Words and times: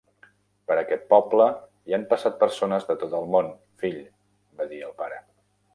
"Per 0.69 0.77
aquest 0.81 1.03
poble, 1.11 1.47
hi 1.91 1.97
han 1.99 2.07
passat 2.15 2.41
persones 2.45 2.89
de 2.91 2.99
tot 3.05 3.17
el 3.21 3.31
món, 3.37 3.55
fill", 3.85 4.05
va 4.63 4.71
dir 4.75 4.87
el 4.91 4.99
pare. 5.03 5.27